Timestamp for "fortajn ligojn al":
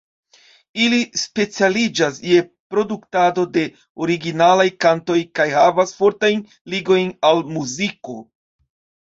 6.01-7.45